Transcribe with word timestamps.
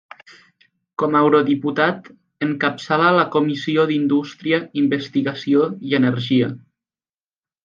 Com 1.01 1.17
a 1.17 1.19
eurodiputat 1.25 2.09
encapçala 2.45 3.11
la 3.17 3.27
Comissió 3.37 3.85
d'Indústria, 3.93 4.61
Investigació 4.85 5.69
i 5.91 5.97
Energia. 6.01 6.51